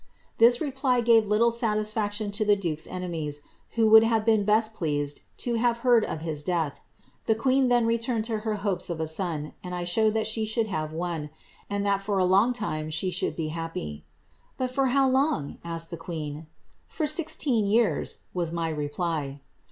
''This 0.39 0.59
reply 0.59 1.01
gave 1.01 1.27
little 1.27 1.51
satisfaction 1.51 2.31
to 2.31 2.43
the 2.43 2.55
duke's 2.55 2.87
enemies, 2.87 3.41
who 3.77 3.87
would 3.89 4.03
have 4.03 4.25
been 4.25 4.43
best 4.43 4.73
pleased 4.73 5.21
to 5.37 5.53
have 5.61 5.77
heard 5.85 6.03
of 6.03 6.21
his 6.21 6.41
death. 6.41 6.79
The 7.27 7.35
queen 7.35 7.67
then 7.67 7.85
returned 7.85 8.25
to 8.25 8.39
her 8.39 8.55
hopes 8.55 8.89
of 8.89 8.99
a 8.99 9.05
son, 9.05 9.53
and 9.63 9.75
I 9.75 9.83
showed 9.83 10.15
that 10.15 10.25
she 10.25 10.43
should 10.43 10.65
have 10.65 10.91
one, 10.91 11.29
and 11.69 11.85
that 11.85 12.01
for 12.01 12.17
a 12.17 12.25
long 12.25 12.51
time 12.51 12.89
she 12.89 13.11
should 13.11 13.35
be 13.35 13.51
liappy. 13.51 13.75
*• 13.97 14.01
But 14.57 14.73
for 14.73 14.87
how 14.87 15.07
long?' 15.07 15.59
asked 15.63 15.91
the 15.91 15.97
queen.' 15.97 16.47
For 16.87 17.05
sixteen 17.05 17.67
years,' 17.67 18.21
was 18.33 18.51
my 18.51 18.69
reply. 18.69 19.39